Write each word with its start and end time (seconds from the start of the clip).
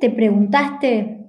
te 0.00 0.10
preguntaste 0.10 1.26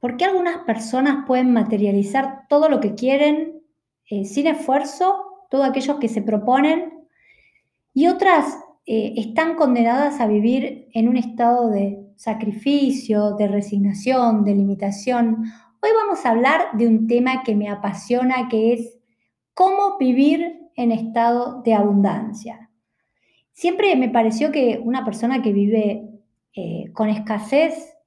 por 0.00 0.16
qué 0.16 0.24
algunas 0.24 0.58
personas 0.58 1.24
pueden 1.26 1.52
materializar 1.52 2.46
todo 2.48 2.68
lo 2.68 2.80
que 2.80 2.94
quieren 2.94 3.62
eh, 4.10 4.24
sin 4.24 4.46
esfuerzo, 4.46 5.46
todo 5.50 5.64
aquello 5.64 5.98
que 5.98 6.08
se 6.08 6.22
proponen, 6.22 7.06
y 7.92 8.06
otras 8.06 8.58
eh, 8.86 9.14
están 9.16 9.54
condenadas 9.56 10.20
a 10.20 10.26
vivir 10.26 10.88
en 10.94 11.08
un 11.08 11.16
estado 11.16 11.68
de 11.68 11.98
sacrificio, 12.16 13.32
de 13.36 13.48
resignación, 13.48 14.44
de 14.44 14.54
limitación? 14.54 15.44
Hoy 15.80 15.90
vamos 15.94 16.24
a 16.24 16.30
hablar 16.30 16.60
de 16.74 16.86
un 16.86 17.06
tema 17.06 17.42
que 17.42 17.54
me 17.54 17.68
apasiona, 17.68 18.48
que 18.48 18.72
es 18.72 18.98
cómo 19.54 19.98
vivir 19.98 20.70
en 20.74 20.92
estado 20.92 21.62
de 21.62 21.74
abundancia. 21.74 22.70
Siempre 23.52 23.94
me 23.96 24.08
pareció 24.08 24.52
que 24.52 24.80
una 24.82 25.04
persona 25.04 25.42
que 25.42 25.52
vive 25.52 26.08
eh, 26.54 26.90
con 26.92 27.08
escasez, 27.08 27.97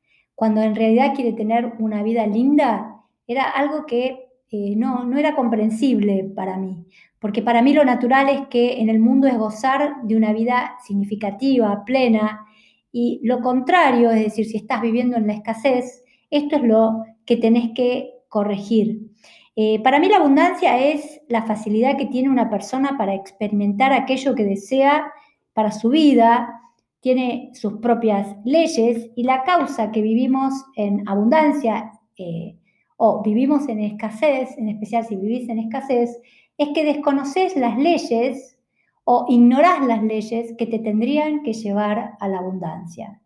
cuando 0.42 0.64
en 0.64 0.74
realidad 0.74 1.14
quiere 1.14 1.34
tener 1.34 1.74
una 1.78 2.02
vida 2.02 2.26
linda, 2.26 3.00
era 3.28 3.44
algo 3.44 3.86
que 3.86 4.26
eh, 4.50 4.76
no, 4.76 5.04
no 5.04 5.20
era 5.20 5.36
comprensible 5.36 6.32
para 6.36 6.58
mí, 6.58 6.84
porque 7.20 7.44
para 7.44 7.62
mí 7.62 7.74
lo 7.74 7.86
natural 7.86 8.28
es 8.28 8.48
que 8.48 8.82
en 8.82 8.90
el 8.90 8.98
mundo 8.98 9.28
es 9.28 9.38
gozar 9.38 9.98
de 10.02 10.16
una 10.16 10.34
vida 10.34 10.78
significativa, 10.84 11.86
plena, 11.86 12.44
y 12.92 13.20
lo 13.22 13.40
contrario, 13.42 14.10
es 14.10 14.24
decir, 14.24 14.48
si 14.48 14.58
estás 14.58 14.82
viviendo 14.82 15.16
en 15.16 15.28
la 15.28 15.34
escasez, 15.34 16.04
esto 16.32 16.56
es 16.56 16.64
lo 16.64 17.04
que 17.24 17.38
tenés 17.38 17.70
que 17.76 18.10
corregir. 18.28 19.12
Eh, 19.56 19.80
para 19.84 20.00
mí 20.00 20.08
la 20.08 20.18
abundancia 20.18 20.84
es 20.84 21.22
la 21.30 21.44
facilidad 21.44 21.98
que 21.98 22.08
tiene 22.08 22.32
una 22.32 22.50
persona 22.50 22.98
para 22.98 23.14
experimentar 23.14 23.94
aquello 23.94 24.34
que 24.34 24.46
desea 24.46 25.06
para 25.54 25.72
su 25.72 25.90
vida, 25.90 26.62
tiene 27.02 27.52
sus 27.54 27.74
propias 27.80 28.38
leyes 28.46 29.12
y 29.16 29.24
la 29.24 29.44
causa 29.44 29.92
que 29.92 30.02
vivimos 30.02 30.54
en 30.76 31.08
abundancia 31.08 31.92
eh, 32.18 32.58
o 32.98 33.22
vivimos 33.22 33.68
en 33.68 33.80
escasez, 33.80 34.58
en 34.58 34.70
especial 34.70 35.06
si 35.06 35.16
vivís 35.16 35.50
en 35.50 35.60
escasez, 35.60 36.22
es 36.58 36.70
que 36.70 36.86
desconoces 36.86 37.58
las 37.58 37.78
leyes 37.78 38.58
o 39.04 39.26
ignorás 39.28 39.86
las 39.86 40.04
leyes 40.04 40.54
que 40.58 40.68
te 40.68 40.80
tendrían 40.80 41.44
que 41.44 41.54
llevar 41.54 42.14
a 42.20 42.28
la 42.28 42.38
abundancia. 42.38 43.22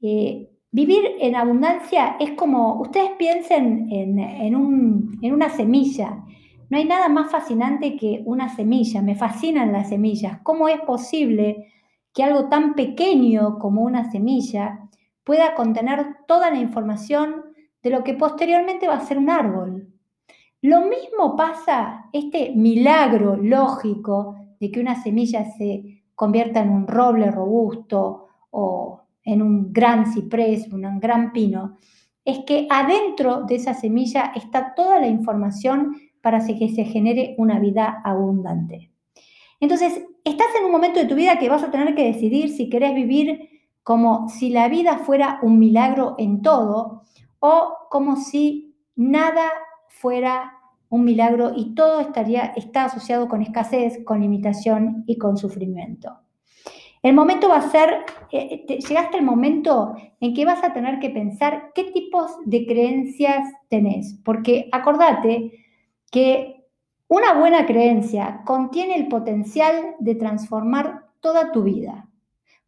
Eh, 0.00 0.48
Vivir 0.72 1.16
en 1.18 1.34
abundancia 1.34 2.16
es 2.20 2.30
como, 2.32 2.80
ustedes 2.80 3.10
piensen 3.18 3.88
en, 3.90 4.54
una 4.54 5.48
semilla. 5.48 6.24
No 6.68 6.78
hay 6.78 6.84
nada 6.84 7.08
más 7.08 7.32
fascinante 7.32 7.96
que 7.96 8.22
una 8.24 8.54
semilla. 8.54 9.02
Me 9.02 9.16
fascinan 9.16 9.72
las 9.72 9.88
semillas. 9.88 10.38
¿Cómo 10.44 10.68
es 10.68 10.80
posible 10.82 11.72
que 12.12 12.24
algo 12.24 12.48
tan 12.48 12.74
pequeño 12.74 13.58
como 13.58 13.82
una 13.82 14.10
semilla 14.10 14.88
pueda 15.24 15.54
contener 15.54 16.16
toda 16.26 16.50
la 16.50 16.58
información 16.58 17.44
de 17.82 17.90
lo 17.90 18.04
que 18.04 18.14
posteriormente 18.14 18.88
va 18.88 18.94
a 18.94 19.06
ser 19.06 19.18
un 19.18 19.30
árbol? 19.30 19.88
Lo 20.62 20.82
mismo 20.82 21.36
pasa, 21.36 22.08
este 22.12 22.52
milagro 22.54 23.36
lógico 23.36 24.36
de 24.58 24.70
que 24.70 24.80
una 24.80 25.02
semilla 25.02 25.44
se 25.52 26.04
convierta 26.14 26.60
en 26.60 26.70
un 26.70 26.86
roble 26.86 27.30
robusto 27.30 28.26
o 28.50 29.00
en 29.24 29.40
un 29.40 29.72
gran 29.72 30.12
ciprés, 30.12 30.70
un 30.70 31.00
gran 31.00 31.32
pino, 31.32 31.78
es 32.24 32.40
que 32.40 32.66
adentro 32.68 33.44
de 33.44 33.54
esa 33.54 33.72
semilla 33.72 34.32
está 34.34 34.74
toda 34.74 34.98
la 35.00 35.06
información 35.06 35.96
para 36.20 36.44
que 36.44 36.68
se 36.68 36.84
genere 36.84 37.34
una 37.38 37.58
vida 37.58 38.02
abundante. 38.04 38.90
Entonces, 39.60 40.04
estás 40.24 40.48
en 40.58 40.64
un 40.64 40.72
momento 40.72 41.00
de 41.00 41.06
tu 41.06 41.14
vida 41.14 41.38
que 41.38 41.48
vas 41.48 41.62
a 41.62 41.70
tener 41.70 41.94
que 41.94 42.04
decidir 42.04 42.50
si 42.50 42.68
querés 42.68 42.94
vivir 42.94 43.48
como 43.82 44.28
si 44.28 44.50
la 44.50 44.68
vida 44.68 44.98
fuera 44.98 45.38
un 45.42 45.58
milagro 45.58 46.14
en 46.18 46.42
todo 46.42 47.02
o 47.38 47.74
como 47.90 48.16
si 48.16 48.76
nada 48.94 49.50
fuera 49.88 50.52
un 50.88 51.04
milagro 51.04 51.52
y 51.56 51.74
todo 51.74 52.00
estaría 52.00 52.52
está 52.56 52.84
asociado 52.84 53.28
con 53.28 53.42
escasez, 53.42 54.04
con 54.04 54.20
limitación 54.20 55.04
y 55.06 55.16
con 55.18 55.36
sufrimiento. 55.36 56.18
El 57.02 57.14
momento 57.14 57.48
va 57.48 57.56
a 57.56 57.70
ser, 57.70 58.04
eh, 58.30 58.66
llegaste 58.66 59.16
al 59.16 59.24
momento 59.24 59.94
en 60.20 60.34
que 60.34 60.44
vas 60.44 60.62
a 60.62 60.74
tener 60.74 60.98
que 60.98 61.08
pensar 61.08 61.72
qué 61.74 61.84
tipos 61.84 62.32
de 62.44 62.66
creencias 62.66 63.48
tenés, 63.70 64.20
porque 64.22 64.68
acordate 64.70 65.64
que 66.10 66.59
una 67.10 67.34
buena 67.34 67.66
creencia 67.66 68.42
contiene 68.44 68.94
el 68.94 69.08
potencial 69.08 69.96
de 69.98 70.14
transformar 70.14 71.06
toda 71.18 71.50
tu 71.50 71.64
vida. 71.64 72.08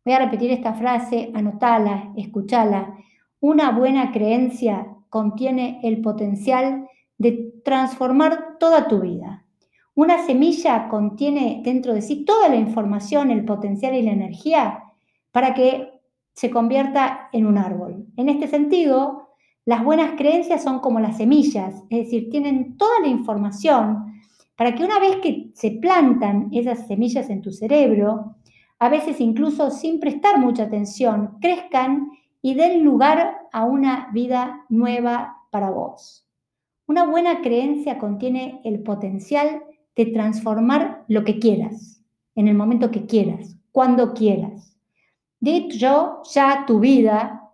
Voy 0.04 0.14
a 0.14 0.18
repetir 0.18 0.50
esta 0.50 0.74
frase, 0.74 1.30
anotala, 1.32 2.12
escúchala. 2.16 2.98
Una 3.38 3.70
buena 3.70 4.10
creencia 4.10 4.96
contiene 5.10 5.78
el 5.84 6.00
potencial 6.00 6.88
de 7.18 7.52
transformar 7.64 8.58
toda 8.58 8.88
tu 8.88 8.98
vida. 8.98 9.44
Una 9.94 10.26
semilla 10.26 10.88
contiene 10.88 11.62
dentro 11.64 11.94
de 11.94 12.02
sí 12.02 12.24
toda 12.24 12.48
la 12.48 12.56
información, 12.56 13.30
el 13.30 13.44
potencial 13.44 13.94
y 13.94 14.02
la 14.02 14.10
energía 14.10 14.82
para 15.30 15.54
que 15.54 16.00
se 16.32 16.50
convierta 16.50 17.28
en 17.32 17.46
un 17.46 17.58
árbol. 17.58 18.06
En 18.16 18.28
este 18.28 18.48
sentido, 18.48 19.28
las 19.64 19.84
buenas 19.84 20.14
creencias 20.16 20.64
son 20.64 20.80
como 20.80 20.98
las 20.98 21.18
semillas, 21.18 21.84
es 21.90 22.06
decir, 22.06 22.28
tienen 22.28 22.76
toda 22.76 22.98
la 23.02 23.06
información 23.06 24.11
para 24.62 24.76
que 24.76 24.84
una 24.84 25.00
vez 25.00 25.16
que 25.16 25.50
se 25.54 25.72
plantan 25.72 26.48
esas 26.52 26.86
semillas 26.86 27.28
en 27.30 27.42
tu 27.42 27.50
cerebro, 27.50 28.36
a 28.78 28.88
veces 28.88 29.20
incluso 29.20 29.72
sin 29.72 29.98
prestar 29.98 30.38
mucha 30.38 30.62
atención, 30.62 31.38
crezcan 31.40 32.12
y 32.42 32.54
den 32.54 32.84
lugar 32.84 33.38
a 33.52 33.64
una 33.64 34.08
vida 34.12 34.64
nueva 34.68 35.36
para 35.50 35.70
vos. 35.70 36.28
Una 36.86 37.04
buena 37.04 37.40
creencia 37.42 37.98
contiene 37.98 38.60
el 38.62 38.84
potencial 38.84 39.64
de 39.96 40.06
transformar 40.06 41.06
lo 41.08 41.24
que 41.24 41.40
quieras, 41.40 42.00
en 42.36 42.46
el 42.46 42.54
momento 42.54 42.92
que 42.92 43.04
quieras, 43.06 43.56
cuando 43.72 44.14
quieras. 44.14 44.78
De 45.40 45.56
hecho, 45.56 46.22
ya 46.32 46.66
tu 46.68 46.78
vida 46.78 47.50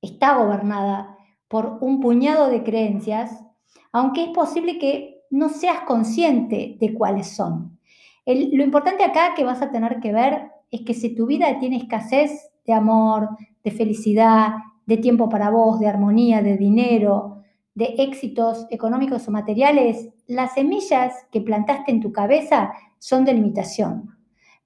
está 0.00 0.38
gobernada 0.38 1.14
por 1.48 1.76
un 1.82 2.00
puñado 2.00 2.48
de 2.48 2.62
creencias, 2.62 3.44
aunque 3.92 4.24
es 4.24 4.30
posible 4.30 4.78
que 4.78 5.11
no 5.32 5.48
seas 5.48 5.80
consciente 5.80 6.76
de 6.78 6.94
cuáles 6.94 7.26
son. 7.26 7.78
lo 8.26 8.62
importante 8.62 9.02
acá 9.02 9.32
que 9.34 9.44
vas 9.44 9.62
a 9.62 9.70
tener 9.70 9.98
que 9.98 10.12
ver 10.12 10.52
es 10.70 10.82
que 10.82 10.94
si 10.94 11.14
tu 11.14 11.26
vida 11.26 11.58
tiene 11.58 11.78
escasez 11.78 12.52
de 12.66 12.74
amor, 12.74 13.30
de 13.64 13.70
felicidad, 13.70 14.52
de 14.86 14.98
tiempo 14.98 15.28
para 15.30 15.50
vos, 15.50 15.80
de 15.80 15.88
armonía, 15.88 16.42
de 16.42 16.58
dinero, 16.58 17.42
de 17.74 17.94
éxitos 17.98 18.66
económicos 18.70 19.26
o 19.26 19.30
materiales, 19.30 20.10
las 20.26 20.52
semillas 20.52 21.14
que 21.32 21.40
plantaste 21.40 21.90
en 21.90 22.00
tu 22.00 22.12
cabeza 22.12 22.72
son 22.98 23.24
de 23.24 23.32
limitación. 23.32 24.14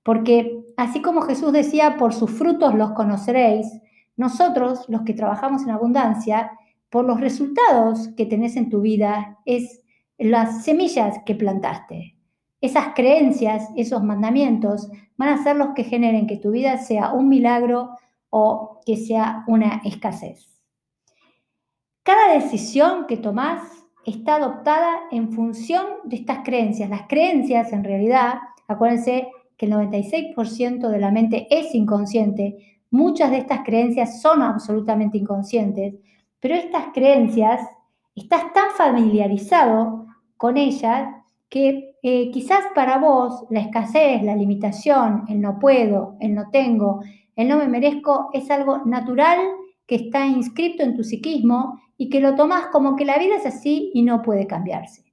Porque 0.02 0.64
así 0.76 1.00
como 1.00 1.22
Jesús 1.22 1.52
decía, 1.52 1.96
por 1.96 2.12
sus 2.12 2.32
frutos 2.32 2.74
los 2.74 2.90
conoceréis, 2.92 3.66
nosotros, 4.16 4.84
los 4.88 5.02
que 5.02 5.14
trabajamos 5.14 5.62
en 5.62 5.70
abundancia, 5.70 6.50
por 6.90 7.04
los 7.04 7.20
resultados 7.20 8.08
que 8.16 8.26
tenés 8.26 8.56
en 8.56 8.68
tu 8.68 8.80
vida, 8.80 9.38
es 9.44 9.82
las 10.18 10.64
semillas 10.64 11.18
que 11.24 11.34
plantaste. 11.34 12.16
Esas 12.60 12.94
creencias, 12.94 13.68
esos 13.76 14.02
mandamientos, 14.02 14.88
van 15.16 15.28
a 15.30 15.42
ser 15.42 15.56
los 15.56 15.68
que 15.74 15.84
generen 15.84 16.26
que 16.26 16.38
tu 16.38 16.50
vida 16.50 16.78
sea 16.78 17.12
un 17.12 17.28
milagro 17.28 17.90
o 18.30 18.80
que 18.84 18.96
sea 18.96 19.44
una 19.46 19.82
escasez. 19.84 20.62
Cada 22.02 22.34
decisión 22.34 23.06
que 23.06 23.16
tomás 23.16 23.62
está 24.04 24.36
adoptada 24.36 25.00
en 25.10 25.32
función 25.32 25.84
de 26.04 26.16
estas 26.16 26.38
creencias. 26.44 26.88
Las 26.88 27.08
creencias, 27.08 27.72
en 27.72 27.84
realidad, 27.84 28.34
acuérdense 28.68 29.28
que 29.56 29.66
el 29.66 29.72
96% 29.72 30.88
de 30.88 30.98
la 31.00 31.10
mente 31.10 31.46
es 31.50 31.74
inconsciente. 31.74 32.78
Muchas 32.90 33.30
de 33.30 33.38
estas 33.38 33.64
creencias 33.64 34.20
son 34.20 34.42
absolutamente 34.42 35.18
inconscientes, 35.18 35.94
pero 36.40 36.54
estas 36.54 36.86
creencias, 36.94 37.60
estás 38.14 38.52
tan 38.52 38.70
familiarizado 38.76 40.05
con 40.36 40.56
ellas 40.56 41.08
que 41.48 41.96
eh, 42.02 42.30
quizás 42.30 42.60
para 42.74 42.98
vos 42.98 43.44
la 43.50 43.60
escasez, 43.60 44.22
la 44.22 44.36
limitación, 44.36 45.24
el 45.28 45.40
no 45.40 45.58
puedo, 45.58 46.16
el 46.20 46.34
no 46.34 46.50
tengo, 46.50 47.00
el 47.36 47.48
no 47.48 47.58
me 47.58 47.68
merezco 47.68 48.30
es 48.32 48.50
algo 48.50 48.78
natural 48.84 49.38
que 49.86 49.96
está 49.96 50.26
inscrito 50.26 50.82
en 50.82 50.96
tu 50.96 51.04
psiquismo 51.04 51.80
y 51.96 52.08
que 52.08 52.20
lo 52.20 52.34
tomas 52.34 52.66
como 52.68 52.96
que 52.96 53.04
la 53.04 53.18
vida 53.18 53.36
es 53.36 53.46
así 53.46 53.90
y 53.94 54.02
no 54.02 54.22
puede 54.22 54.46
cambiarse. 54.46 55.04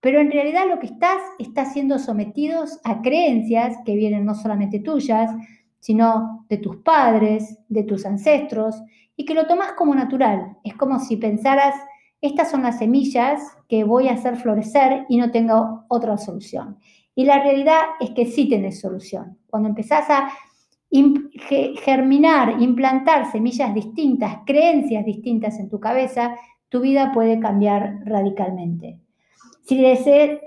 Pero 0.00 0.20
en 0.20 0.30
realidad 0.30 0.64
lo 0.68 0.78
que 0.78 0.86
estás, 0.86 1.20
estás 1.38 1.72
siendo 1.72 1.98
sometidos 1.98 2.80
a 2.84 3.02
creencias 3.02 3.76
que 3.84 3.96
vienen 3.96 4.24
no 4.24 4.34
solamente 4.34 4.80
tuyas, 4.80 5.30
sino 5.78 6.46
de 6.48 6.58
tus 6.58 6.76
padres, 6.76 7.58
de 7.68 7.82
tus 7.82 8.06
ancestros, 8.06 8.82
y 9.16 9.24
que 9.24 9.34
lo 9.34 9.46
tomas 9.46 9.72
como 9.72 9.94
natural. 9.94 10.56
Es 10.64 10.74
como 10.74 10.98
si 10.98 11.16
pensaras, 11.16 11.74
estas 12.20 12.50
son 12.50 12.62
las 12.62 12.78
semillas 12.78 13.40
que 13.68 13.84
voy 13.84 14.08
a 14.08 14.14
hacer 14.14 14.36
florecer 14.36 15.06
y 15.08 15.16
no 15.16 15.30
tengo 15.30 15.84
otra 15.88 16.18
solución. 16.18 16.78
Y 17.14 17.24
la 17.24 17.42
realidad 17.42 17.80
es 18.00 18.10
que 18.10 18.26
sí 18.26 18.48
tienes 18.48 18.80
solución. 18.80 19.38
Cuando 19.48 19.68
empezás 19.68 20.08
a 20.10 20.30
germinar, 21.84 22.60
implantar 22.60 23.30
semillas 23.30 23.72
distintas, 23.74 24.38
creencias 24.44 25.04
distintas 25.04 25.58
en 25.58 25.68
tu 25.68 25.78
cabeza, 25.80 26.34
tu 26.68 26.80
vida 26.80 27.12
puede 27.12 27.38
cambiar 27.40 28.00
radicalmente. 28.04 29.00
Si 29.62 29.80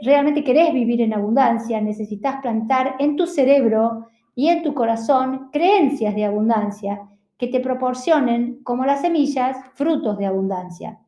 realmente 0.02 0.44
querés 0.44 0.74
vivir 0.74 1.02
en 1.02 1.14
abundancia, 1.14 1.80
necesitas 1.80 2.42
plantar 2.42 2.96
en 3.00 3.16
tu 3.16 3.26
cerebro 3.26 4.08
y 4.36 4.50
en 4.50 4.64
tu 4.64 4.74
corazón 4.74 5.50
creencias 5.52 6.14
de 6.16 6.26
abundancia 6.26 7.02
que 7.38 7.48
te 7.48 7.60
proporcionen, 7.60 8.60
como 8.64 8.86
las 8.86 9.02
semillas, 9.02 9.58
frutos 9.76 10.18
de 10.18 10.26
abundancia. 10.26 11.00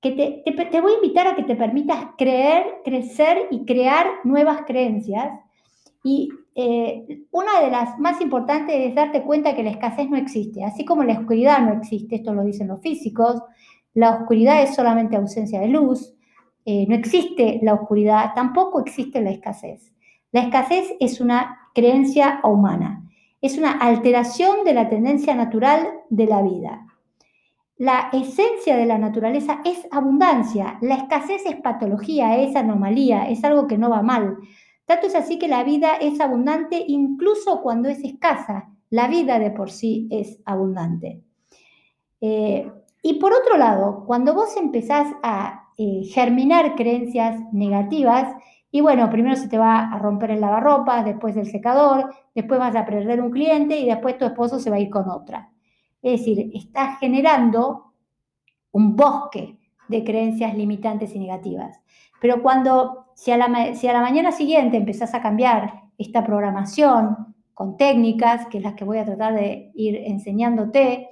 Que 0.00 0.12
te, 0.12 0.80
voy 0.80 0.92
a 0.92 0.96
invitar 0.96 1.26
a 1.26 1.36
que 1.36 1.42
te 1.42 1.56
permitas 1.56 2.06
creer, 2.16 2.80
crecer 2.84 3.48
y 3.50 3.64
crear 3.64 4.06
nuevas 4.24 4.62
creencias. 4.66 5.28
Y 6.02 6.30
eh, 6.54 7.24
una 7.30 7.60
de 7.60 7.70
las 7.70 7.98
más 7.98 8.20
importantes 8.20 8.74
es 8.74 8.94
darte 8.94 9.22
cuenta 9.22 9.54
que 9.54 9.62
la 9.62 9.70
escasez 9.70 10.08
no 10.08 10.16
existe, 10.16 10.64
así 10.64 10.84
como 10.84 11.04
la 11.04 11.18
oscuridad 11.18 11.60
no 11.60 11.74
existe, 11.74 12.16
esto 12.16 12.32
lo 12.32 12.42
dicen 12.42 12.68
los 12.68 12.80
físicos, 12.80 13.42
la 13.94 14.14
oscuridad 14.16 14.62
es 14.62 14.74
solamente 14.74 15.16
ausencia 15.16 15.60
de 15.60 15.68
luz, 15.68 16.14
eh, 16.64 16.86
no 16.88 16.94
existe 16.94 17.60
la 17.62 17.74
oscuridad, 17.74 18.32
tampoco 18.34 18.80
existe 18.80 19.20
la 19.20 19.30
escasez. 19.30 19.92
La 20.32 20.42
escasez 20.42 20.94
es 21.00 21.20
una 21.20 21.58
creencia 21.74 22.40
humana, 22.44 23.10
es 23.40 23.56
una 23.58 23.72
alteración 23.72 24.64
de 24.64 24.74
la 24.74 24.88
tendencia 24.88 25.34
natural 25.34 25.88
de 26.10 26.26
la 26.26 26.42
vida. 26.42 26.86
La 27.80 28.10
esencia 28.12 28.76
de 28.76 28.84
la 28.84 28.98
naturaleza 28.98 29.62
es 29.64 29.88
abundancia, 29.90 30.76
la 30.82 30.96
escasez 30.96 31.46
es 31.46 31.56
patología, 31.62 32.36
es 32.36 32.54
anomalía, 32.54 33.30
es 33.30 33.42
algo 33.42 33.66
que 33.66 33.78
no 33.78 33.88
va 33.88 34.02
mal. 34.02 34.36
Tanto 34.84 35.06
es 35.06 35.14
así 35.14 35.38
que 35.38 35.48
la 35.48 35.64
vida 35.64 35.94
es 35.94 36.20
abundante 36.20 36.84
incluso 36.86 37.62
cuando 37.62 37.88
es 37.88 38.04
escasa. 38.04 38.68
La 38.90 39.08
vida 39.08 39.38
de 39.38 39.50
por 39.50 39.70
sí 39.70 40.08
es 40.10 40.42
abundante. 40.44 41.22
Eh, 42.20 42.70
y 43.00 43.14
por 43.14 43.32
otro 43.32 43.56
lado, 43.56 44.04
cuando 44.06 44.34
vos 44.34 44.58
empezás 44.58 45.06
a 45.22 45.70
eh, 45.78 46.02
germinar 46.04 46.74
creencias 46.74 47.40
negativas, 47.50 48.30
y 48.70 48.82
bueno, 48.82 49.08
primero 49.08 49.36
se 49.36 49.48
te 49.48 49.56
va 49.56 49.90
a 49.90 49.98
romper 49.98 50.32
el 50.32 50.42
lavarropas, 50.42 51.06
después 51.06 51.34
el 51.38 51.46
secador, 51.46 52.14
después 52.34 52.60
vas 52.60 52.76
a 52.76 52.84
perder 52.84 53.22
un 53.22 53.30
cliente 53.30 53.80
y 53.80 53.86
después 53.86 54.18
tu 54.18 54.26
esposo 54.26 54.58
se 54.58 54.68
va 54.68 54.76
a 54.76 54.80
ir 54.80 54.90
con 54.90 55.08
otra. 55.08 55.49
Es 56.02 56.20
decir, 56.20 56.50
estás 56.54 56.98
generando 56.98 57.92
un 58.72 58.96
bosque 58.96 59.58
de 59.88 60.04
creencias 60.04 60.56
limitantes 60.56 61.14
y 61.14 61.18
negativas. 61.18 61.80
Pero 62.20 62.42
cuando, 62.42 63.06
si 63.14 63.32
a 63.32 63.36
la, 63.36 63.48
mañana 63.48 64.32
siguiente 64.32 64.76
empezás 64.76 65.14
a 65.14 65.22
cambiar 65.22 65.82
esta 65.98 66.24
programación 66.24 67.34
con 67.54 67.76
técnicas, 67.76 68.46
que 68.46 68.58
es 68.58 68.64
las 68.64 68.74
que 68.74 68.84
voy 68.84 68.98
a 68.98 69.04
tratar 69.04 69.34
de 69.34 69.72
ir 69.74 69.96
enseñándote, 69.96 71.08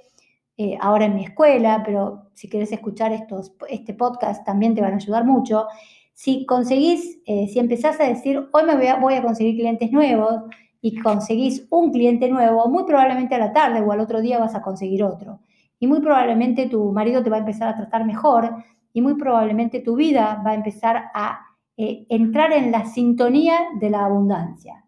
eh, 0.57 0.77
ahora 0.81 1.05
en 1.05 1.15
mi 1.15 1.25
escuela, 1.25 1.83
pero 1.85 2.31
si 2.33 2.49
quieres 2.49 2.71
escuchar 2.71 3.11
estos, 3.11 3.53
este 3.69 3.93
podcast 3.93 4.45
también 4.45 4.75
te 4.75 4.81
van 4.81 4.93
a 4.93 4.97
ayudar 4.97 5.25
mucho. 5.25 5.67
Si 6.13 6.45
conseguís, 6.45 7.19
eh, 7.25 7.47
si 7.47 7.59
empezás 7.59 7.99
a 7.99 8.05
decir, 8.05 8.47
hoy 8.51 8.63
me 8.63 8.75
voy 8.95 9.13
a 9.13 9.21
conseguir 9.21 9.55
clientes 9.55 9.91
nuevos 9.91 10.43
y 10.81 10.99
conseguís 10.99 11.67
un 11.69 11.91
cliente 11.91 12.29
nuevo, 12.29 12.67
muy 12.67 12.83
probablemente 12.85 13.35
a 13.35 13.39
la 13.39 13.53
tarde 13.53 13.81
o 13.81 13.91
al 13.91 13.99
otro 13.99 14.21
día 14.21 14.39
vas 14.39 14.55
a 14.55 14.61
conseguir 14.61 15.03
otro. 15.03 15.39
Y 15.79 15.87
muy 15.87 16.01
probablemente 16.01 16.67
tu 16.67 16.91
marido 16.91 17.23
te 17.23 17.29
va 17.29 17.37
a 17.37 17.39
empezar 17.39 17.67
a 17.69 17.75
tratar 17.75 18.05
mejor 18.05 18.63
y 18.93 19.01
muy 19.01 19.15
probablemente 19.15 19.79
tu 19.79 19.95
vida 19.95 20.41
va 20.45 20.51
a 20.51 20.55
empezar 20.55 21.05
a 21.13 21.39
eh, 21.77 22.05
entrar 22.09 22.51
en 22.51 22.71
la 22.71 22.85
sintonía 22.85 23.59
de 23.79 23.89
la 23.89 24.05
abundancia. 24.05 24.85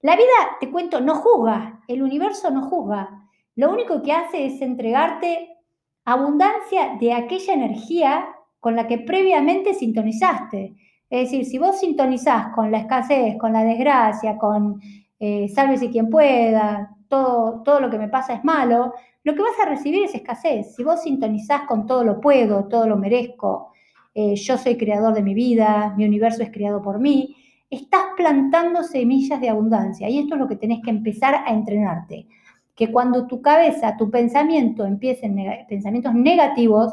La 0.00 0.16
vida, 0.16 0.56
te 0.60 0.70
cuento, 0.70 1.00
no 1.00 1.14
juzga, 1.16 1.80
el 1.86 2.02
universo 2.02 2.50
no 2.50 2.68
juzga, 2.68 3.28
lo 3.54 3.70
único 3.70 4.02
que 4.02 4.12
hace 4.12 4.46
es 4.46 4.62
entregarte 4.62 5.58
abundancia 6.04 6.96
de 6.98 7.12
aquella 7.12 7.54
energía 7.54 8.26
con 8.60 8.76
la 8.76 8.86
que 8.86 8.98
previamente 8.98 9.74
sintonizaste. 9.74 10.74
Es 11.10 11.30
decir, 11.30 11.44
si 11.44 11.58
vos 11.58 11.78
sintonizás 11.78 12.54
con 12.54 12.72
la 12.72 12.78
escasez, 12.78 13.36
con 13.38 13.52
la 13.52 13.64
desgracia, 13.64 14.38
con 14.38 14.80
eh, 15.24 15.48
sálvese 15.48 15.88
quien 15.88 16.10
pueda, 16.10 16.96
todo, 17.06 17.62
todo 17.62 17.78
lo 17.78 17.88
que 17.90 17.96
me 17.96 18.08
pasa 18.08 18.34
es 18.34 18.42
malo, 18.42 18.92
lo 19.22 19.36
que 19.36 19.42
vas 19.42 19.52
a 19.62 19.68
recibir 19.68 20.02
es 20.02 20.16
escasez. 20.16 20.74
Si 20.74 20.82
vos 20.82 21.00
sintonizás 21.02 21.62
con 21.68 21.86
todo 21.86 22.02
lo 22.02 22.20
puedo, 22.20 22.64
todo 22.64 22.88
lo 22.88 22.96
merezco, 22.96 23.70
eh, 24.16 24.34
yo 24.34 24.58
soy 24.58 24.76
creador 24.76 25.14
de 25.14 25.22
mi 25.22 25.32
vida, 25.32 25.94
mi 25.96 26.06
universo 26.06 26.42
es 26.42 26.50
creado 26.50 26.82
por 26.82 26.98
mí, 26.98 27.36
estás 27.70 28.02
plantando 28.16 28.82
semillas 28.82 29.40
de 29.40 29.48
abundancia 29.48 30.08
y 30.08 30.18
esto 30.18 30.34
es 30.34 30.40
lo 30.40 30.48
que 30.48 30.56
tenés 30.56 30.80
que 30.82 30.90
empezar 30.90 31.36
a 31.46 31.52
entrenarte 31.52 32.26
que 32.74 32.90
cuando 32.90 33.28
tu 33.28 33.40
cabeza, 33.42 33.96
tu 33.96 34.10
pensamiento 34.10 34.84
empiecen 34.84 35.36
pensamientos 35.68 36.14
negativos, 36.14 36.92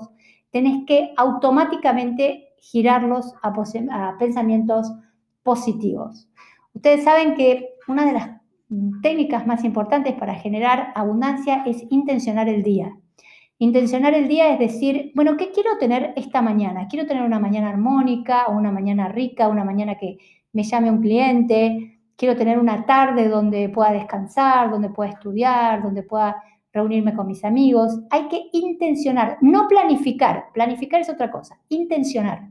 tenés 0.51 0.85
que 0.85 1.13
automáticamente 1.17 2.49
girarlos 2.59 3.33
a 3.41 4.15
pensamientos 4.19 4.93
positivos. 5.41 6.29
Ustedes 6.75 7.03
saben 7.03 7.33
que 7.33 7.78
una 7.89 8.05
de 8.05 8.13
las 8.13 8.29
técnicas 9.01 9.47
más 9.47 9.63
importantes 9.63 10.13
para 10.13 10.35
generar 10.35 10.91
abundancia 10.95 11.63
es 11.65 11.83
intencionar 11.89 12.47
el 12.47 12.63
día. 12.63 12.95
Intencionar 13.57 14.13
el 14.13 14.27
día 14.27 14.53
es 14.53 14.59
decir, 14.59 15.11
bueno, 15.15 15.35
¿qué 15.35 15.51
quiero 15.51 15.77
tener 15.77 16.13
esta 16.15 16.41
mañana? 16.41 16.87
Quiero 16.87 17.05
tener 17.05 17.23
una 17.23 17.39
mañana 17.39 17.69
armónica, 17.69 18.47
una 18.47 18.71
mañana 18.71 19.09
rica, 19.09 19.49
una 19.49 19.65
mañana 19.65 19.95
que 19.95 20.17
me 20.53 20.63
llame 20.63 20.91
un 20.91 21.01
cliente, 21.01 21.99
quiero 22.15 22.37
tener 22.37 22.57
una 22.59 22.85
tarde 22.85 23.27
donde 23.27 23.69
pueda 23.69 23.91
descansar, 23.91 24.69
donde 24.69 24.89
pueda 24.89 25.09
estudiar, 25.09 25.83
donde 25.83 26.03
pueda 26.03 26.41
reunirme 26.71 27.13
con 27.13 27.27
mis 27.27 27.43
amigos. 27.43 27.99
Hay 28.11 28.27
que 28.27 28.49
intencionar, 28.53 29.37
no 29.41 29.67
planificar. 29.67 30.45
Planificar 30.53 31.01
es 31.01 31.09
otra 31.09 31.31
cosa, 31.31 31.59
intencionar. 31.69 32.47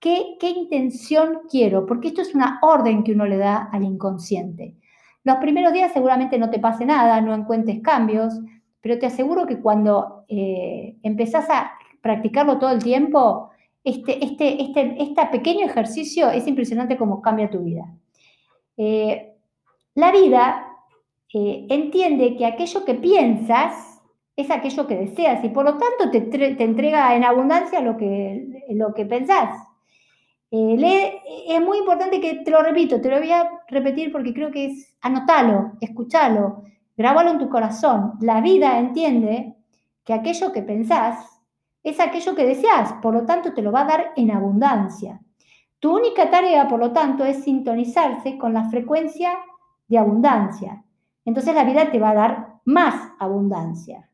¿Qué, 0.00 0.36
¿Qué 0.38 0.50
intención 0.50 1.40
quiero? 1.50 1.86
Porque 1.86 2.08
esto 2.08 2.22
es 2.22 2.34
una 2.34 2.58
orden 2.62 3.02
que 3.02 3.12
uno 3.12 3.26
le 3.26 3.36
da 3.36 3.68
al 3.72 3.82
inconsciente. 3.82 4.76
Los 5.24 5.36
primeros 5.38 5.72
días 5.72 5.92
seguramente 5.92 6.38
no 6.38 6.50
te 6.50 6.58
pase 6.58 6.86
nada, 6.86 7.20
no 7.20 7.34
encuentres 7.34 7.80
cambios, 7.82 8.34
pero 8.80 8.98
te 8.98 9.06
aseguro 9.06 9.46
que 9.46 9.60
cuando 9.60 10.24
eh, 10.28 10.96
empezás 11.02 11.50
a 11.50 11.72
practicarlo 12.00 12.58
todo 12.58 12.70
el 12.70 12.82
tiempo, 12.82 13.50
este, 13.84 14.24
este, 14.24 14.62
este, 14.62 15.02
este 15.02 15.26
pequeño 15.26 15.66
ejercicio 15.66 16.30
es 16.30 16.46
impresionante 16.46 16.96
cómo 16.96 17.20
cambia 17.20 17.50
tu 17.50 17.60
vida. 17.60 17.84
Eh, 18.76 19.34
la 19.94 20.12
vida 20.12 20.68
eh, 21.34 21.66
entiende 21.68 22.36
que 22.36 22.46
aquello 22.46 22.84
que 22.84 22.94
piensas 22.94 24.00
es 24.36 24.50
aquello 24.50 24.86
que 24.86 24.96
deseas 24.96 25.44
y 25.44 25.48
por 25.48 25.64
lo 25.64 25.76
tanto 25.76 26.10
te, 26.10 26.62
entrega 26.62 27.16
en 27.16 27.24
abundancia 27.24 27.80
lo 27.80 27.96
que, 27.96 28.64
lo 28.70 28.94
que 28.94 29.04
pensás. 29.04 29.67
Eh, 30.50 31.20
es 31.48 31.60
muy 31.60 31.78
importante 31.78 32.20
que 32.20 32.36
te 32.36 32.50
lo 32.50 32.62
repito, 32.62 33.00
te 33.00 33.10
lo 33.10 33.18
voy 33.18 33.30
a 33.32 33.50
repetir 33.68 34.10
porque 34.10 34.32
creo 34.32 34.50
que 34.50 34.66
es 34.66 34.96
anótalo, 35.02 35.72
escúchalo, 35.80 36.62
grábalo 36.96 37.32
en 37.32 37.38
tu 37.38 37.48
corazón. 37.48 38.14
La 38.20 38.40
vida 38.40 38.78
entiende 38.78 39.56
que 40.04 40.14
aquello 40.14 40.52
que 40.52 40.62
pensás 40.62 41.42
es 41.82 42.00
aquello 42.00 42.34
que 42.34 42.46
deseas, 42.46 42.94
por 43.02 43.14
lo 43.14 43.24
tanto 43.24 43.52
te 43.52 43.62
lo 43.62 43.72
va 43.72 43.82
a 43.82 43.86
dar 43.86 44.12
en 44.16 44.30
abundancia. 44.30 45.20
Tu 45.78 45.94
única 45.94 46.30
tarea, 46.30 46.66
por 46.66 46.80
lo 46.80 46.92
tanto, 46.92 47.24
es 47.24 47.44
sintonizarse 47.44 48.36
con 48.36 48.52
la 48.52 48.68
frecuencia 48.68 49.38
de 49.86 49.98
abundancia. 49.98 50.84
Entonces 51.24 51.54
la 51.54 51.64
vida 51.64 51.90
te 51.90 52.00
va 52.00 52.10
a 52.10 52.14
dar 52.14 52.60
más 52.64 53.12
abundancia. 53.18 54.08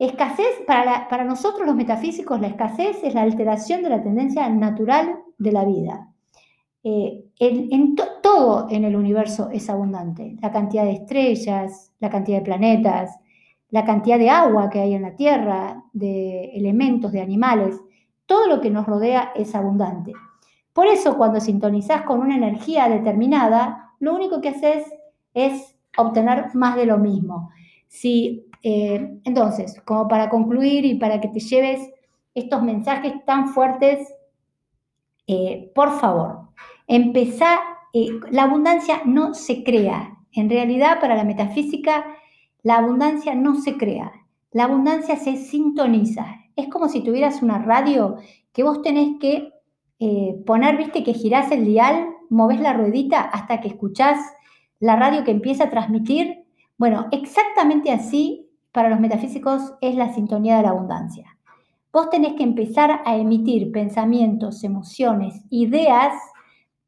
Escasez, 0.00 0.62
para, 0.66 1.24
nosotros 1.24 1.66
los 1.66 1.76
metafísicos, 1.76 2.40
la 2.40 2.46
escasez 2.46 3.04
es 3.04 3.12
la 3.12 3.20
alteración 3.20 3.82
de 3.82 3.90
la 3.90 4.02
tendencia 4.02 4.48
natural 4.48 5.20
de 5.36 5.52
la 5.52 5.66
vida. 5.66 6.08
Eh, 6.82 7.26
en, 7.38 7.94
todo 8.22 8.66
en 8.70 8.84
el 8.84 8.96
universo 8.96 9.50
es 9.52 9.68
abundante. 9.68 10.38
La 10.40 10.50
cantidad 10.50 10.84
de 10.84 10.92
estrellas, 10.92 11.92
la 12.00 12.08
cantidad 12.08 12.38
de 12.38 12.44
planetas, 12.44 13.20
la 13.68 13.84
cantidad 13.84 14.18
de 14.18 14.30
agua 14.30 14.70
que 14.70 14.80
hay 14.80 14.94
en 14.94 15.02
la 15.02 15.16
Tierra, 15.16 15.84
de 15.92 16.46
elementos, 16.54 17.12
de 17.12 17.20
animales, 17.20 17.78
todo 18.24 18.46
lo 18.46 18.62
que 18.62 18.70
nos 18.70 18.86
rodea 18.86 19.32
es 19.36 19.54
abundante. 19.54 20.14
Por 20.72 20.86
eso 20.86 21.18
cuando 21.18 21.40
sintonizás 21.40 22.02
con 22.02 22.20
una 22.20 22.36
energía 22.36 22.88
determinada, 22.88 23.92
lo 23.98 24.14
único 24.14 24.40
que 24.40 24.48
haces 24.48 24.82
es 25.34 25.76
obtener 25.98 26.54
más 26.54 26.76
de 26.76 26.86
lo 26.86 26.96
mismo. 26.96 27.50
Si, 27.86 28.46
eh, 28.62 29.20
entonces, 29.24 29.80
como 29.84 30.08
para 30.08 30.28
concluir 30.28 30.84
y 30.84 30.94
para 30.96 31.20
que 31.20 31.28
te 31.28 31.40
lleves 31.40 31.90
estos 32.34 32.62
mensajes 32.62 33.12
tan 33.24 33.48
fuertes, 33.48 34.06
eh, 35.26 35.70
por 35.74 35.98
favor, 35.98 36.48
empezá, 36.86 37.60
eh, 37.92 38.08
la 38.30 38.44
abundancia 38.44 39.02
no 39.04 39.34
se 39.34 39.64
crea. 39.64 40.18
En 40.32 40.48
realidad, 40.48 41.00
para 41.00 41.16
la 41.16 41.24
metafísica, 41.24 42.04
la 42.62 42.76
abundancia 42.76 43.34
no 43.34 43.56
se 43.56 43.76
crea. 43.76 44.12
La 44.52 44.64
abundancia 44.64 45.16
se 45.16 45.36
sintoniza. 45.36 46.26
Es 46.56 46.68
como 46.68 46.88
si 46.88 47.00
tuvieras 47.02 47.42
una 47.42 47.58
radio 47.58 48.16
que 48.52 48.62
vos 48.62 48.82
tenés 48.82 49.18
que 49.20 49.52
poner, 50.46 50.78
viste, 50.78 51.04
que 51.04 51.12
girás 51.12 51.52
el 51.52 51.66
dial, 51.66 52.08
moves 52.30 52.58
la 52.58 52.72
ruedita 52.72 53.20
hasta 53.20 53.60
que 53.60 53.68
escuchás 53.68 54.18
la 54.78 54.96
radio 54.96 55.24
que 55.24 55.30
empieza 55.30 55.64
a 55.64 55.70
transmitir. 55.70 56.44
Bueno, 56.78 57.06
exactamente 57.12 57.92
así 57.92 58.39
para 58.72 58.88
los 58.88 59.00
metafísicos 59.00 59.74
es 59.80 59.94
la 59.94 60.12
sintonía 60.12 60.56
de 60.56 60.62
la 60.62 60.70
abundancia. 60.70 61.36
Vos 61.92 62.08
tenés 62.10 62.34
que 62.34 62.44
empezar 62.44 63.02
a 63.04 63.16
emitir 63.16 63.72
pensamientos, 63.72 64.62
emociones, 64.62 65.42
ideas 65.50 66.14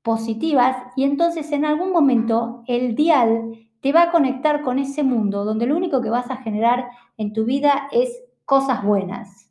positivas 0.02 0.76
y 0.96 1.04
entonces 1.04 1.50
en 1.52 1.64
algún 1.64 1.92
momento 1.92 2.62
el 2.66 2.94
dial 2.94 3.52
te 3.80 3.92
va 3.92 4.02
a 4.02 4.10
conectar 4.12 4.62
con 4.62 4.78
ese 4.78 5.02
mundo 5.02 5.44
donde 5.44 5.66
lo 5.66 5.76
único 5.76 6.00
que 6.00 6.10
vas 6.10 6.30
a 6.30 6.36
generar 6.36 6.88
en 7.16 7.32
tu 7.32 7.44
vida 7.44 7.88
es 7.90 8.22
cosas 8.44 8.84
buenas, 8.84 9.50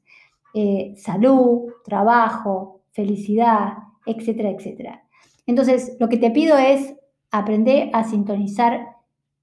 eh, 0.53 0.93
salud, 0.95 1.71
trabajo, 1.83 2.81
felicidad, 2.91 3.73
etcétera, 4.05 4.49
etcétera. 4.49 5.03
Entonces, 5.45 5.97
lo 5.99 6.07
que 6.07 6.17
te 6.17 6.31
pido 6.31 6.57
es 6.57 6.95
aprender 7.29 7.89
a 7.93 8.03
sintonizar 8.03 8.95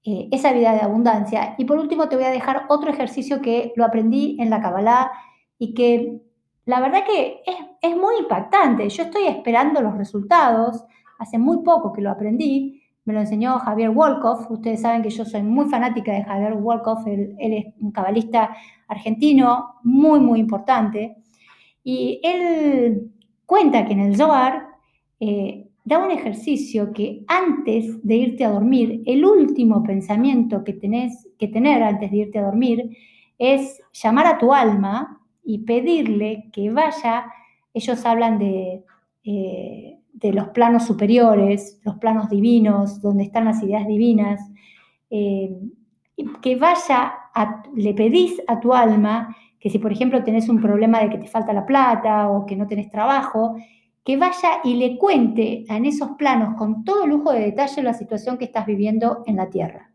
eh, 0.05 0.29
esa 0.31 0.53
vida 0.53 0.73
de 0.73 0.81
abundancia. 0.81 1.55
Y 1.57 1.65
por 1.65 1.77
último, 1.77 2.09
te 2.09 2.15
voy 2.15 2.25
a 2.25 2.31
dejar 2.31 2.65
otro 2.69 2.89
ejercicio 2.91 3.41
que 3.41 3.73
lo 3.75 3.85
aprendí 3.85 4.37
en 4.39 4.49
la 4.49 4.61
Kabbalah 4.61 5.11
y 5.57 5.73
que 5.73 6.21
la 6.65 6.79
verdad 6.79 7.03
que 7.05 7.41
es, 7.81 7.95
muy 7.97 8.15
impactante. 8.19 8.87
Yo 8.89 9.03
estoy 9.03 9.27
esperando 9.27 9.81
los 9.81 9.97
resultados. 9.97 10.85
Hace 11.17 11.37
muy 11.37 11.63
poco 11.63 11.91
que 11.91 12.01
lo 12.01 12.11
aprendí 12.11 12.79
me 13.05 13.13
lo 13.15 13.21
enseñó 13.21 13.57
Javier 13.57 13.89
Wolkoff. 13.89 14.51
Ustedes 14.51 14.81
saben 14.81 15.01
que 15.01 15.09
yo 15.09 15.25
soy 15.25 15.41
muy 15.41 15.65
fanática 15.67 16.11
de 16.11 16.23
Javier 16.23 16.53
Wolkoff, 16.53 17.07
él, 17.07 17.35
es 17.39 17.65
un 17.81 17.91
cabalista 17.91 18.55
argentino 18.87 19.79
muy, 19.81 20.19
muy 20.19 20.39
importante. 20.39 21.17
Y 21.83 22.21
él 22.23 23.11
cuenta 23.47 23.83
que 23.85 23.93
en 23.93 24.01
el 24.01 24.15
Zohar 24.15 24.67
eh, 25.19 25.68
da 25.89 25.97
un 25.97 26.11
ejercicio 26.11 26.93
que 26.93 27.23
antes 27.27 28.01
de 28.03 28.15
irte 28.15 28.45
a 28.45 28.51
dormir, 28.51 29.01
el 29.05 29.25
último 29.25 29.83
pensamiento 29.83 30.63
que 30.63 30.73
tenés 30.73 31.27
que 31.39 31.47
tener 31.47 31.81
antes 31.81 32.11
de 32.11 32.17
irte 32.17 32.39
a 32.39 32.43
dormir 32.43 32.95
es 33.39 33.81
llamar 33.91 34.27
a 34.27 34.37
tu 34.37 34.53
alma 34.53 35.19
y 35.43 35.59
pedirle 35.59 36.49
que 36.53 36.69
vaya, 36.71 37.25
ellos 37.73 38.05
hablan 38.05 38.39
de... 38.39 38.83
Eh, 39.23 39.95
de 40.11 40.33
los 40.33 40.49
planos 40.49 40.85
superiores, 40.85 41.79
los 41.83 41.95
planos 41.95 42.29
divinos, 42.29 43.01
donde 43.01 43.23
están 43.23 43.45
las 43.45 43.63
ideas 43.63 43.87
divinas, 43.87 44.41
eh, 45.09 45.49
que 46.41 46.55
vaya, 46.57 47.13
le 47.73 47.93
pedís 47.93 48.41
a 48.47 48.59
tu 48.59 48.73
alma 48.73 49.33
que 49.59 49.69
si 49.69 49.77
por 49.79 49.91
ejemplo 49.91 50.23
tenés 50.23 50.49
un 50.49 50.61
problema 50.61 50.99
de 50.99 51.09
que 51.09 51.17
te 51.17 51.27
falta 51.27 51.53
la 51.53 51.65
plata 51.65 52.29
o 52.29 52.45
que 52.45 52.55
no 52.55 52.67
tenés 52.67 52.89
trabajo, 52.89 53.55
que 54.09 54.17
vaya 54.17 54.61
y 54.63 54.73
le 54.73 54.97
cuente 54.97 55.65
en 55.69 55.85
esos 55.85 56.09
planos 56.17 56.55
con 56.57 56.83
todo 56.83 57.05
lujo 57.05 57.31
de 57.31 57.41
detalle 57.41 57.83
la 57.83 57.93
situación 57.93 58.39
que 58.39 58.45
estás 58.45 58.65
viviendo 58.65 59.21
en 59.27 59.35
la 59.35 59.51
tierra. 59.51 59.91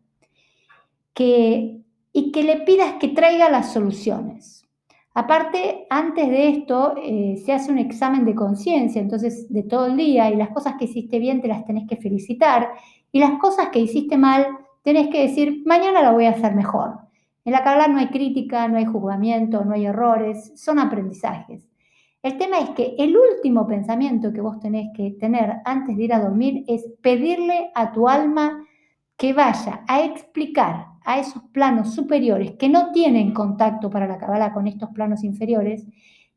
Que, 1.12 1.80
y 2.12 2.30
que 2.30 2.44
le 2.44 2.58
pidas 2.60 2.92
que 3.00 3.08
traiga 3.08 3.50
las 3.50 3.72
soluciones. 3.72 4.68
Aparte, 5.14 5.88
antes 5.90 6.28
de 6.28 6.48
esto 6.48 6.94
eh, 7.02 7.42
se 7.44 7.52
hace 7.52 7.72
un 7.72 7.78
examen 7.78 8.24
de 8.24 8.36
conciencia, 8.36 9.02
entonces 9.02 9.52
de 9.52 9.64
todo 9.64 9.86
el 9.86 9.96
día, 9.96 10.30
y 10.30 10.36
las 10.36 10.50
cosas 10.50 10.74
que 10.78 10.84
hiciste 10.84 11.18
bien 11.18 11.42
te 11.42 11.48
las 11.48 11.64
tenés 11.64 11.88
que 11.88 11.96
felicitar, 11.96 12.68
y 13.10 13.18
las 13.18 13.40
cosas 13.40 13.70
que 13.70 13.80
hiciste 13.80 14.16
mal 14.16 14.46
tenés 14.84 15.08
que 15.08 15.22
decir, 15.22 15.64
mañana 15.66 16.02
la 16.02 16.12
voy 16.12 16.26
a 16.26 16.30
hacer 16.30 16.54
mejor. 16.54 17.00
En 17.44 17.50
la 17.50 17.64
Kabbalah 17.64 17.88
no 17.88 17.98
hay 17.98 18.10
crítica, 18.10 18.68
no 18.68 18.78
hay 18.78 18.84
juzgamiento, 18.84 19.64
no 19.64 19.74
hay 19.74 19.86
errores, 19.86 20.52
son 20.54 20.78
aprendizajes. 20.78 21.68
El 22.24 22.38
tema 22.38 22.58
es 22.58 22.70
que 22.70 22.94
el 22.98 23.14
último 23.14 23.66
pensamiento 23.66 24.32
que 24.32 24.40
vos 24.40 24.58
tenés 24.58 24.88
que 24.96 25.10
tener 25.10 25.56
antes 25.66 25.94
de 25.94 26.04
ir 26.04 26.14
a 26.14 26.20
dormir 26.20 26.64
es 26.68 26.82
pedirle 27.02 27.70
a 27.74 27.92
tu 27.92 28.08
alma 28.08 28.66
que 29.18 29.34
vaya 29.34 29.84
a 29.86 30.02
explicar 30.02 30.86
a 31.04 31.18
esos 31.18 31.42
planos 31.52 31.94
superiores 31.94 32.52
que 32.52 32.70
no 32.70 32.92
tienen 32.92 33.34
contacto 33.34 33.90
para 33.90 34.08
la 34.08 34.16
cabala 34.16 34.54
con 34.54 34.66
estos 34.66 34.88
planos 34.94 35.22
inferiores, 35.22 35.86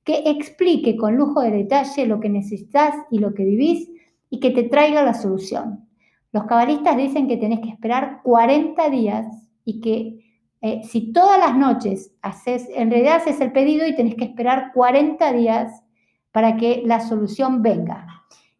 que 0.03 0.23
explique 0.25 0.97
con 0.97 1.15
lujo 1.15 1.39
de 1.39 1.51
detalle 1.51 2.05
lo 2.05 2.19
que 2.19 2.27
necesitas 2.27 2.93
y 3.09 3.19
lo 3.19 3.33
que 3.33 3.45
vivís 3.45 3.89
y 4.29 4.41
que 4.41 4.51
te 4.51 4.63
traiga 4.63 5.03
la 5.03 5.13
solución. 5.13 5.87
Los 6.33 6.43
cabalistas 6.47 6.97
dicen 6.97 7.29
que 7.29 7.37
tenés 7.37 7.61
que 7.61 7.69
esperar 7.69 8.19
40 8.23 8.89
días 8.89 9.25
y 9.63 9.79
que 9.79 10.26
eh, 10.61 10.81
si 10.83 11.11
todas 11.11 11.39
las 11.39 11.55
noches 11.55 12.11
haces, 12.21 12.67
en 12.73 12.89
realidad 12.89 13.17
haces 13.17 13.39
el 13.41 13.51
pedido 13.51 13.85
y 13.85 13.95
tenés 13.95 14.15
que 14.15 14.25
esperar 14.25 14.71
40 14.73 15.33
días 15.33 15.83
para 16.31 16.57
que 16.57 16.81
la 16.85 16.99
solución 16.99 17.61
venga. 17.61 18.05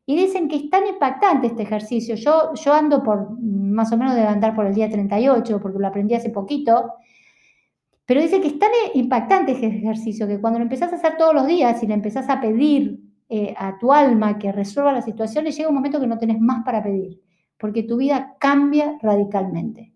Y 0.06 0.16
dicen 0.16 0.48
que 0.48 0.56
es 0.56 0.70
tan 0.70 0.88
impactante 0.88 1.48
este 1.48 1.64
ejercicio. 1.64 2.16
Yo, 2.16 2.54
yo 2.54 2.74
ando 2.74 3.04
por, 3.04 3.40
más 3.42 3.92
o 3.92 3.98
menos 3.98 4.16
de 4.16 4.22
andar 4.22 4.56
por 4.56 4.66
el 4.66 4.74
día 4.74 4.90
38, 4.90 5.60
porque 5.60 5.80
lo 5.80 5.88
aprendí 5.88 6.16
hace 6.16 6.30
poquito, 6.30 6.94
pero 8.06 8.22
dice 8.22 8.40
que 8.40 8.48
es 8.48 8.60
tan 8.60 8.70
impactante 8.94 9.52
este 9.52 9.68
ejercicio 9.68 10.28
que 10.28 10.40
cuando 10.40 10.60
lo 10.60 10.64
empezás 10.64 10.94
a 10.94 10.96
hacer 10.96 11.18
todos 11.18 11.34
los 11.34 11.46
días 11.46 11.84
y 11.84 11.88
le 11.88 11.94
empezás 11.94 12.30
a 12.30 12.40
pedir 12.40 13.02
eh, 13.28 13.54
a 13.58 13.78
tu 13.78 13.92
alma 13.92 14.40
que 14.40 14.54
resuelva 14.54 14.94
las 14.94 15.04
situaciones, 15.04 15.58
llega 15.58 15.68
un 15.68 15.76
momento 15.76 16.00
que 16.00 16.08
no 16.08 16.18
tenés 16.18 16.40
más 16.40 16.64
para 16.64 16.82
pedir, 16.82 17.22
porque 17.58 17.84
tu 17.84 17.98
vida 17.98 18.38
cambia 18.40 18.98
radicalmente. 19.02 19.92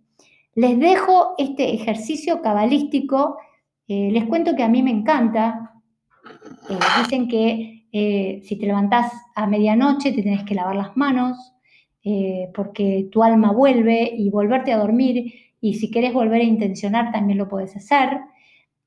Les 0.55 0.77
dejo 0.77 1.35
este 1.37 1.73
ejercicio 1.73 2.41
cabalístico. 2.41 3.37
Eh, 3.87 4.09
les 4.11 4.25
cuento 4.25 4.55
que 4.55 4.63
a 4.63 4.67
mí 4.67 4.83
me 4.83 4.91
encanta. 4.91 5.73
Eh, 6.69 6.77
dicen 7.01 7.27
que 7.27 7.87
eh, 7.91 8.41
si 8.43 8.57
te 8.57 8.65
levantás 8.65 9.11
a 9.35 9.47
medianoche, 9.47 10.11
te 10.11 10.45
que 10.45 10.55
lavar 10.55 10.75
las 10.75 10.97
manos, 10.97 11.37
porque 12.55 13.09
tu 13.11 13.21
alma 13.23 13.51
vuelve 13.51 14.11
y 14.17 14.29
volverte 14.31 14.73
a 14.73 14.77
dormir, 14.77 15.33
y 15.61 15.75
si 15.75 15.91
querés 15.91 16.13
volver 16.13 16.41
a 16.41 16.45
intencionar, 16.45 17.11
también 17.11 17.37
lo 17.37 17.47
puedes 17.47 17.75
hacer. 17.75 18.21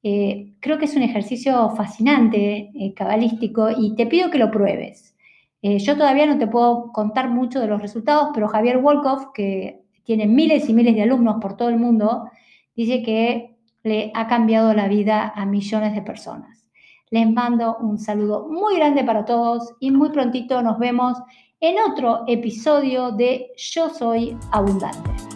Creo 0.02 0.78
que 0.78 0.86
es 0.86 0.96
un 0.96 1.02
ejercicio 1.02 1.70
fascinante, 1.76 2.70
cabalístico, 2.96 3.68
y 3.70 3.94
te 3.94 4.06
pido 4.06 4.30
que 4.30 4.38
lo 4.38 4.50
pruebes. 4.50 5.14
yo 5.62 5.96
todavía 5.96 6.26
no 6.26 6.38
te 6.38 6.48
puedo 6.48 6.90
contar 6.92 7.30
mucho 7.30 7.60
de 7.60 7.68
los 7.68 7.80
resultados, 7.80 8.30
pero 8.34 8.48
Javier 8.48 8.78
Wolkoff, 8.78 9.26
que 9.32 9.83
tiene 10.04 10.26
miles 10.26 10.68
y 10.68 10.74
miles 10.74 10.94
de 10.94 11.02
alumnos 11.02 11.36
por 11.40 11.56
todo 11.56 11.68
el 11.68 11.78
mundo, 11.78 12.30
dice 12.76 13.02
que 13.02 13.56
le 13.82 14.10
ha 14.14 14.26
cambiado 14.26 14.72
la 14.72 14.88
vida 14.88 15.32
a 15.34 15.44
millones 15.44 15.94
de 15.94 16.02
personas. 16.02 16.66
Les 17.10 17.30
mando 17.30 17.76
un 17.80 17.98
saludo 17.98 18.48
muy 18.48 18.76
grande 18.76 19.04
para 19.04 19.24
todos 19.24 19.74
y 19.80 19.90
muy 19.90 20.10
prontito 20.10 20.62
nos 20.62 20.78
vemos 20.78 21.18
en 21.60 21.76
otro 21.90 22.24
episodio 22.26 23.12
de 23.12 23.52
Yo 23.56 23.88
Soy 23.88 24.36
Abundante. 24.52 25.33